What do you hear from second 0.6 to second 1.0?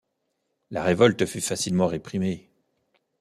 La